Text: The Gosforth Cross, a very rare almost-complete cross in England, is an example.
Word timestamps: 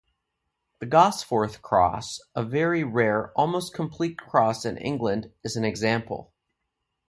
The 0.79 0.87
Gosforth 0.87 1.61
Cross, 1.61 2.21
a 2.33 2.43
very 2.43 2.83
rare 2.83 3.31
almost-complete 3.35 4.17
cross 4.17 4.65
in 4.65 4.77
England, 4.77 5.31
is 5.43 5.55
an 5.55 5.63
example. 5.63 6.33